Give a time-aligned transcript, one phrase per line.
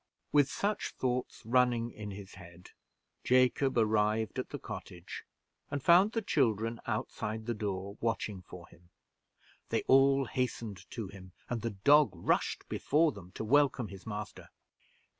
[0.31, 2.71] With such thoughts running in his head,
[3.23, 5.23] Jacob arrived at the cottage,
[5.69, 8.89] and found the children outside the door, watching for him.
[9.69, 14.49] They all hastened to him, and the dog rushed before them, to welcome his master.